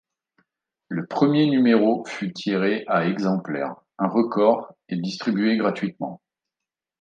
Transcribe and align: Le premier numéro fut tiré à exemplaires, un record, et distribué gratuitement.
Le 0.89 1.05
premier 1.05 1.45
numéro 1.45 2.03
fut 2.05 2.33
tiré 2.33 2.83
à 2.87 3.05
exemplaires, 3.05 3.75
un 3.99 4.07
record, 4.07 4.73
et 4.89 4.95
distribué 4.97 5.57
gratuitement. 5.57 6.23